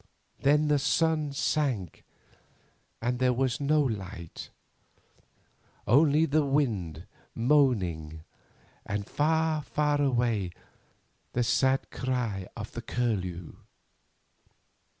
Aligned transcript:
Then 0.39 0.67
the 0.67 0.79
sun 0.79 1.31
sank, 1.31 2.03
and 3.03 3.19
there 3.19 3.31
was 3.33 3.61
no 3.61 3.81
light, 3.81 4.49
only 5.85 6.25
the 6.25 6.43
wind 6.43 7.05
moaning, 7.35 8.23
and 8.83 9.05
far, 9.05 9.61
far 9.61 10.01
away 10.01 10.53
the 11.33 11.43
sad 11.43 11.91
cry 11.91 12.47
of 12.57 12.71
the 12.71 12.81
curlew." 12.81 13.57